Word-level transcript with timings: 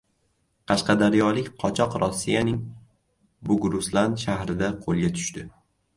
Qashqadaryolik 0.71 1.51
qochoq 1.63 1.99
Rossiyaning 2.03 2.57
Bugruslan 3.51 4.19
shahrida 4.25 4.71
qo‘lga 4.87 5.13
tushdi 5.21 5.47